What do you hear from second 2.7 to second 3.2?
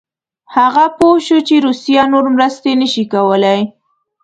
نه شي